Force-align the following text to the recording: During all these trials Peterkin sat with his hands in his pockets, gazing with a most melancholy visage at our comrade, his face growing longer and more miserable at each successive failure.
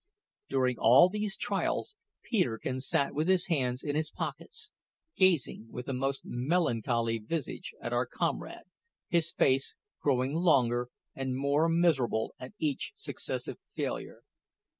During 0.49 0.79
all 0.79 1.09
these 1.09 1.37
trials 1.37 1.93
Peterkin 2.23 2.79
sat 2.79 3.13
with 3.13 3.27
his 3.27 3.45
hands 3.49 3.83
in 3.83 3.95
his 3.95 4.09
pockets, 4.09 4.71
gazing 5.15 5.67
with 5.71 5.87
a 5.87 5.93
most 5.93 6.25
melancholy 6.25 7.19
visage 7.19 7.75
at 7.79 7.93
our 7.93 8.07
comrade, 8.07 8.65
his 9.09 9.31
face 9.31 9.75
growing 10.01 10.33
longer 10.33 10.87
and 11.13 11.35
more 11.37 11.69
miserable 11.69 12.33
at 12.39 12.53
each 12.57 12.93
successive 12.95 13.59
failure. 13.75 14.23